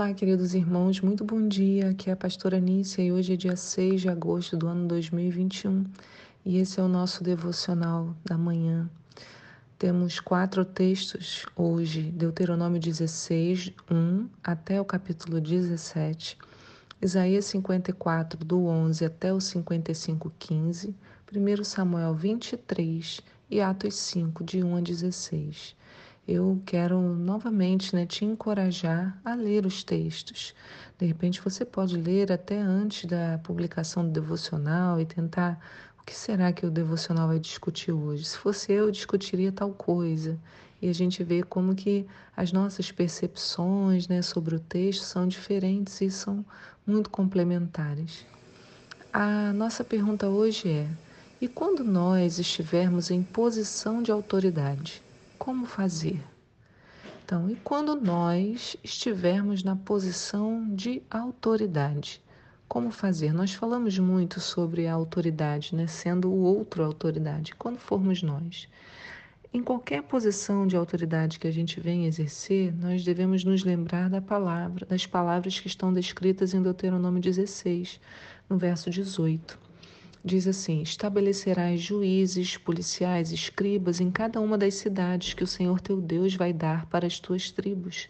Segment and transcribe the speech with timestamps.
[0.00, 1.90] Olá, queridos irmãos, muito bom dia.
[1.90, 5.84] Aqui é a pastora Nícia e hoje é dia 6 de agosto do ano 2021
[6.42, 8.88] e esse é o nosso devocional da manhã.
[9.78, 16.38] Temos quatro textos hoje: Deuteronômio 16, 1 até o capítulo 17,
[17.02, 20.94] Isaías 54, do 11 até o 55, 15,
[21.30, 25.76] 1 Samuel 23 e Atos 5, de 1 a 16
[26.30, 30.54] eu quero novamente né, te encorajar a ler os textos.
[30.96, 35.58] De repente você pode ler até antes da publicação do devocional e tentar
[35.98, 38.24] o que será que o devocional vai discutir hoje.
[38.24, 40.38] Se fosse eu, eu discutiria tal coisa.
[40.80, 46.00] E a gente vê como que as nossas percepções né, sobre o texto são diferentes
[46.00, 46.44] e são
[46.86, 48.24] muito complementares.
[49.12, 50.88] A nossa pergunta hoje é:
[51.40, 55.02] e quando nós estivermos em posição de autoridade?
[55.40, 56.22] Como fazer.
[57.24, 62.20] Então, e quando nós estivermos na posição de autoridade,
[62.68, 63.32] como fazer?
[63.32, 65.86] Nós falamos muito sobre a autoridade, né?
[65.86, 68.68] sendo o outro autoridade, quando formos nós.
[69.52, 74.20] Em qualquer posição de autoridade que a gente venha exercer, nós devemos nos lembrar da
[74.20, 77.98] palavra, das palavras que estão descritas em Deuteronômio 16,
[78.48, 79.69] no verso 18
[80.22, 85.98] Diz assim: Estabelecerás juízes, policiais, escribas em cada uma das cidades que o Senhor teu
[85.98, 88.06] Deus vai dar para as tuas tribos.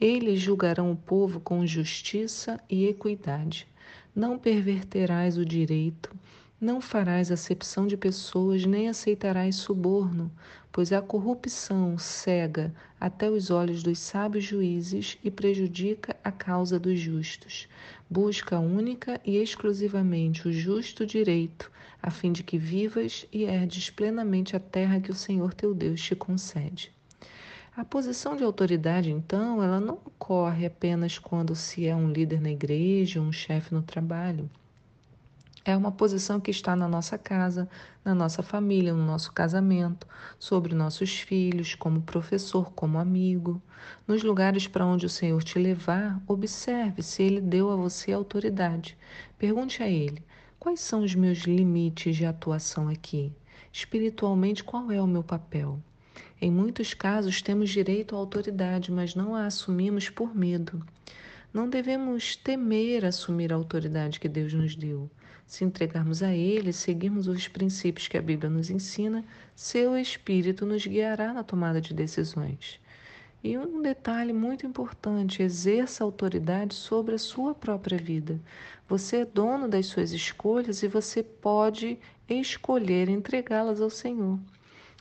[0.00, 3.68] Eles julgarão o povo com justiça e equidade.
[4.14, 6.10] Não perverterás o direito,
[6.58, 10.32] não farás acepção de pessoas, nem aceitarás suborno,
[10.72, 16.98] pois a corrupção cega até os olhos dos sábios juízes e prejudica a causa dos
[16.98, 17.68] justos.
[18.12, 21.70] Busca única e exclusivamente o justo direito,
[22.02, 26.02] a fim de que vivas e herdes plenamente a terra que o Senhor teu Deus
[26.02, 26.92] te concede.
[27.76, 32.50] A posição de autoridade, então, ela não ocorre apenas quando se é um líder na
[32.50, 34.50] igreja, um chefe no trabalho.
[35.62, 37.68] É uma posição que está na nossa casa,
[38.02, 40.06] na nossa família, no nosso casamento,
[40.38, 43.60] sobre nossos filhos, como professor, como amigo.
[44.08, 48.96] Nos lugares para onde o Senhor te levar, observe se Ele deu a você autoridade.
[49.38, 50.24] Pergunte a Ele:
[50.58, 53.30] quais são os meus limites de atuação aqui?
[53.70, 55.78] Espiritualmente, qual é o meu papel?
[56.40, 60.82] Em muitos casos, temos direito à autoridade, mas não a assumimos por medo.
[61.52, 65.10] Não devemos temer assumir a autoridade que Deus nos deu.
[65.50, 70.86] Se entregarmos a Ele, seguirmos os princípios que a Bíblia nos ensina, seu Espírito nos
[70.86, 72.78] guiará na tomada de decisões.
[73.42, 78.38] E um detalhe muito importante: exerça autoridade sobre a sua própria vida.
[78.88, 84.38] Você é dono das suas escolhas e você pode escolher entregá-las ao Senhor.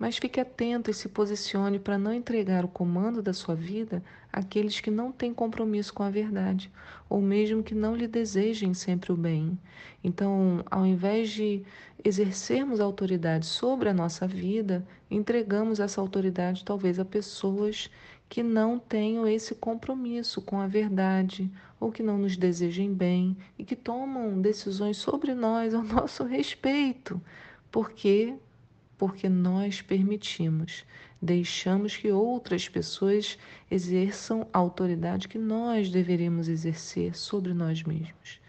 [0.00, 4.80] Mas fique atento e se posicione para não entregar o comando da sua vida àqueles
[4.80, 6.70] que não têm compromisso com a verdade,
[7.08, 9.58] ou mesmo que não lhe desejem sempre o bem.
[10.02, 11.62] Então, ao invés de
[12.02, 17.90] exercermos autoridade sobre a nossa vida, entregamos essa autoridade talvez a pessoas
[18.28, 23.64] que não tenham esse compromisso com a verdade, ou que não nos desejem bem e
[23.64, 27.20] que tomam decisões sobre nós ao nosso respeito,
[27.70, 28.34] porque
[29.02, 30.84] porque nós permitimos,
[31.20, 33.36] deixamos que outras pessoas
[33.68, 38.40] exerçam a autoridade que nós deveríamos exercer sobre nós mesmos.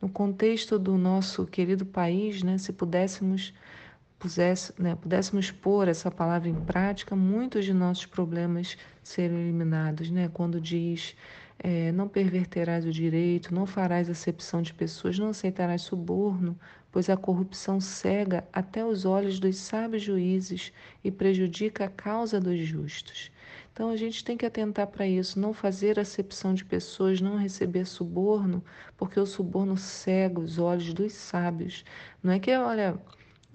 [0.00, 3.52] No contexto do nosso querido país, né, se pudéssemos
[4.16, 10.30] pusesse, né, pudéssemos pôr essa palavra em prática, muitos de nossos problemas seriam eliminados, né?
[10.32, 11.16] Quando diz
[11.58, 16.58] é, não perverterás o direito, não farás acepção de pessoas, não aceitarás suborno,
[16.92, 20.72] pois a corrupção cega até os olhos dos sábios juízes
[21.02, 23.30] e prejudica a causa dos justos.
[23.72, 27.84] Então a gente tem que atentar para isso, não fazer acepção de pessoas, não receber
[27.84, 28.64] suborno,
[28.96, 31.84] porque o suborno cega os olhos dos sábios.
[32.22, 32.98] Não é que, olha,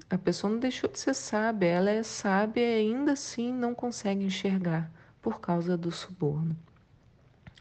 [0.09, 4.23] a pessoa não deixou de ser sábia, ela é sábia e ainda assim não consegue
[4.23, 6.55] enxergar por causa do suborno.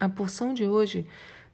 [0.00, 1.06] A porção de hoje,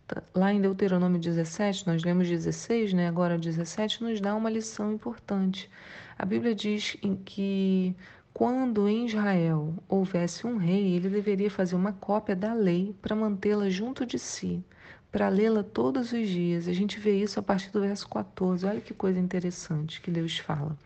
[0.07, 3.09] tá, lá em Deuteronômio 17, nós lemos 16, né?
[3.09, 5.69] agora 17, nos dá uma lição importante.
[6.17, 7.97] A Bíblia diz em que
[8.33, 13.69] quando em Israel houvesse um rei, ele deveria fazer uma cópia da lei para mantê-la
[13.69, 14.63] junto de si,
[15.11, 16.69] para lê-la todos os dias.
[16.69, 18.65] A gente vê isso a partir do verso 14.
[18.65, 20.79] Olha que coisa interessante que Deus fala.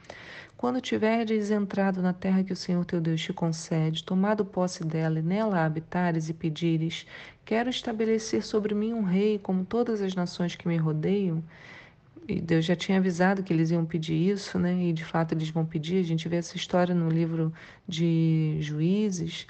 [0.61, 5.19] Quando tiverdes entrado na terra que o Senhor teu Deus te concede, tomado posse dela
[5.19, 7.07] e nela habitares e pedires,
[7.47, 11.43] quero estabelecer sobre mim um rei como todas as nações que me rodeiam.
[12.29, 14.85] E Deus já tinha avisado que eles iam pedir isso, né?
[14.85, 15.99] E de fato eles vão pedir.
[15.99, 17.51] A gente vê essa história no livro
[17.89, 19.47] de Juízes.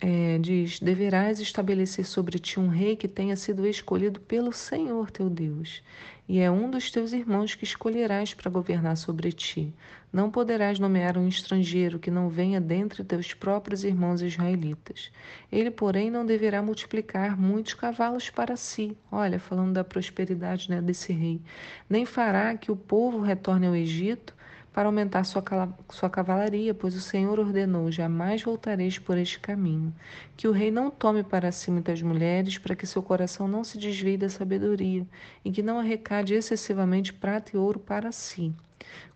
[0.00, 5.30] É, diz: Deverás estabelecer sobre ti um rei que tenha sido escolhido pelo Senhor teu
[5.30, 5.82] Deus,
[6.28, 9.72] e é um dos teus irmãos que escolherás para governar sobre ti.
[10.12, 15.10] Não poderás nomear um estrangeiro que não venha dentre teus próprios irmãos israelitas.
[15.50, 18.96] Ele, porém, não deverá multiplicar muitos cavalos para si.
[19.10, 21.40] Olha, falando da prosperidade né, desse rei.
[21.88, 24.34] Nem fará que o povo retorne ao Egito
[24.76, 25.42] para aumentar sua,
[25.88, 29.90] sua cavalaria, pois o Senhor ordenou: jamais voltareis por este caminho.
[30.36, 33.78] Que o rei não tome para si muitas mulheres, para que seu coração não se
[33.78, 35.06] desvie da sabedoria,
[35.42, 38.54] e que não arrecade excessivamente prata e ouro para si.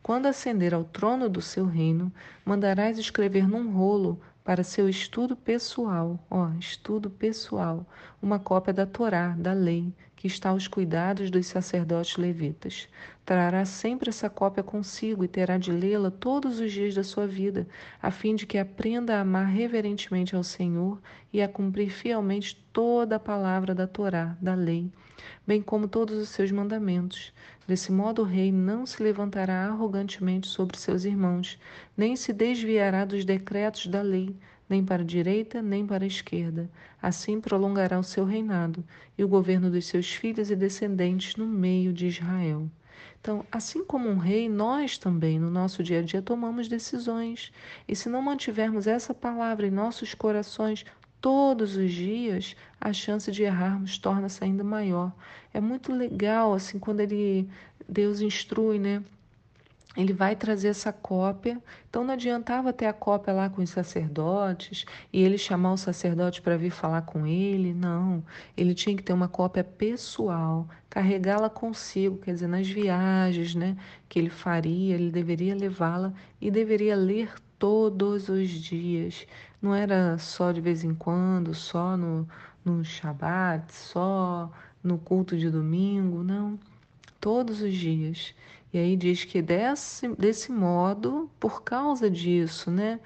[0.03, 2.11] Quando ascender ao trono do seu reino,
[2.43, 7.87] mandarás escrever num rolo para seu estudo pessoal, ó, estudo pessoal,
[8.23, 12.87] uma cópia da Torá, da lei, que está aos cuidados dos sacerdotes levitas.
[13.25, 17.67] Trará sempre essa cópia consigo e terá de lê-la todos os dias da sua vida,
[18.03, 21.01] a fim de que aprenda a amar reverentemente ao Senhor
[21.33, 24.93] e a cumprir fielmente toda a palavra da Torá, da lei,
[25.47, 27.33] bem como todos os seus mandamentos.
[27.67, 31.59] Desse modo, o rei não se levantará arrogantemente sobre seus irmãos,
[31.97, 34.37] nem se desviará dos decretos da lei
[34.71, 36.71] nem para a direita, nem para a esquerda.
[37.03, 38.85] Assim prolongará o seu reinado
[39.19, 42.71] e o governo dos seus filhos e descendentes no meio de Israel.
[43.21, 47.53] Então, assim como um rei, nós também, no nosso dia a dia, tomamos decisões.
[47.87, 50.87] E se não mantivermos essa palavra em nossos corações
[51.21, 55.13] todos os dias, a chance de errarmos torna-se ainda maior.
[55.53, 57.47] É muito legal, assim, quando ele,
[57.87, 59.03] Deus instrui, né?
[59.97, 61.61] Ele vai trazer essa cópia.
[61.89, 66.41] Então não adiantava ter a cópia lá com os sacerdotes e ele chamar o sacerdote
[66.41, 67.75] para vir falar com ele.
[67.75, 68.25] Não,
[68.57, 73.77] ele tinha que ter uma cópia pessoal, carregá-la consigo, quer dizer, nas viagens, né,
[74.09, 79.27] que ele faria, ele deveria levá-la e deveria ler todos os dias.
[79.61, 82.27] Não era só de vez em quando, só no
[82.65, 84.51] no Shabat, só
[84.83, 86.59] no culto de domingo, não.
[87.21, 88.35] Todos os dias.
[88.73, 93.01] E aí diz que desse, desse modo, por causa disso, né?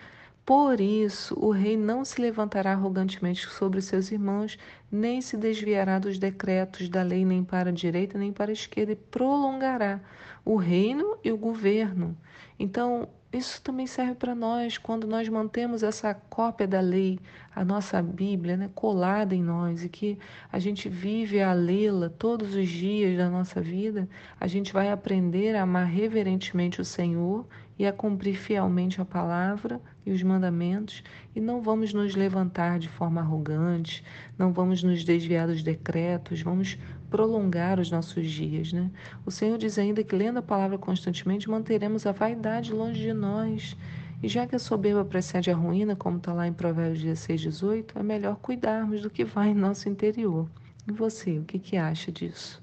[0.44, 4.58] Por isso, o rei não se levantará arrogantemente sobre seus irmãos,
[4.92, 8.92] nem se desviará dos decretos da lei, nem para a direita, nem para a esquerda,
[8.92, 10.00] e prolongará
[10.44, 12.14] o reino e o governo.
[12.58, 17.18] Então, isso também serve para nós quando nós mantemos essa cópia da lei,
[17.54, 20.18] a nossa Bíblia, né, colada em nós e que
[20.52, 24.08] a gente vive a lê-la todos os dias da nossa vida,
[24.38, 27.46] a gente vai aprender a amar reverentemente o Senhor
[27.78, 31.02] e a cumprir fielmente a palavra e os mandamentos,
[31.34, 34.04] e não vamos nos levantar de forma arrogante,
[34.38, 36.78] não vamos nos desviar dos decretos, vamos
[37.10, 38.90] prolongar os nossos dias, né?
[39.24, 43.76] O Senhor diz ainda que lendo a palavra constantemente manteremos a vaidade longe de nós.
[44.22, 47.98] E já que a soberba precede a ruína, como está lá em Provérbios 16, 18,
[47.98, 50.48] é melhor cuidarmos do que vai em nosso interior.
[50.88, 52.62] E você, o que, que acha disso?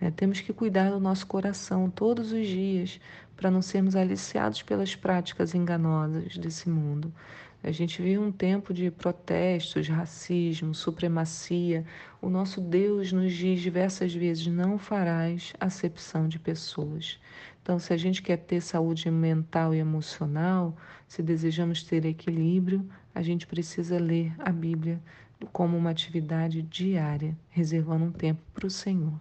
[0.00, 0.10] Né?
[0.10, 3.00] Temos que cuidar do nosso coração todos os dias
[3.36, 7.12] para não sermos aliciados pelas práticas enganosas desse mundo.
[7.62, 11.84] A gente vive um tempo de protestos, racismo, supremacia.
[12.20, 17.20] O nosso Deus nos diz diversas vezes: não farás acepção de pessoas.
[17.62, 20.74] Então, se a gente quer ter saúde mental e emocional,
[21.06, 24.98] se desejamos ter equilíbrio, a gente precisa ler a Bíblia
[25.52, 29.20] como uma atividade diária, reservando um tempo para o Senhor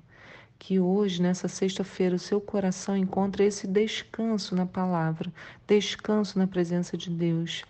[0.59, 5.33] que hoje, nessa sexta-feira, o seu coração encontre esse descanso na palavra,
[5.65, 7.63] descanso na presença de Deus.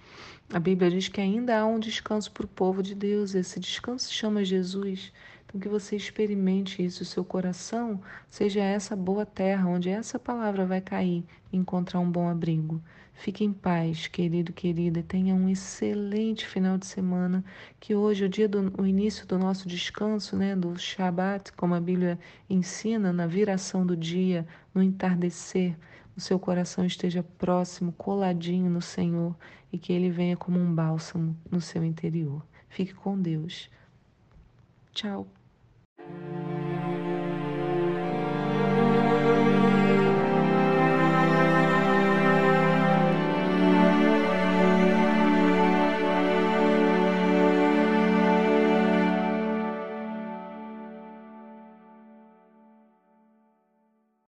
[0.51, 4.05] A Bíblia diz que ainda há um descanso para o povo de Deus, esse descanso
[4.05, 5.13] se chama Jesus.
[5.49, 10.63] Então, que você experimente isso, o seu coração seja essa boa terra onde essa palavra
[10.63, 12.79] vai cair e encontrar um bom abrigo.
[13.15, 17.43] Fique em paz, querido, querida, tenha um excelente final de semana.
[17.79, 21.81] Que hoje, o dia do o início do nosso descanso, né, do Shabat, como a
[21.81, 25.75] Bíblia ensina, na viração do dia, no entardecer,
[26.15, 29.35] o seu coração esteja próximo, coladinho no Senhor
[29.73, 32.45] e que ele venha como um bálsamo no seu interior.
[32.69, 33.69] Fique com Deus.
[34.93, 35.27] Tchau.
[36.09, 36.58] Thank you.